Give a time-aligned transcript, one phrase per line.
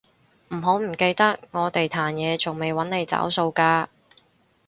[0.49, 3.85] 唔好唔記得我哋壇野仲未搵你找數㗎